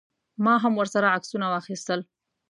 [0.45, 1.99] ما هم ورسره عکسونه واخیستل.